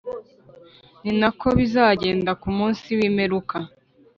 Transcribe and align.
Ni 1.01 1.11
na 1.19 1.29
ko 1.39 1.47
bizagenda 1.57 2.31
ku 2.41 2.49
munsi 2.57 2.87
wimeruka 2.99 3.57